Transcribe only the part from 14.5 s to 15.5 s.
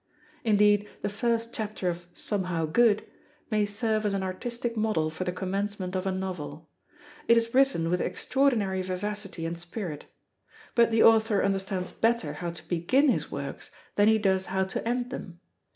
to end them.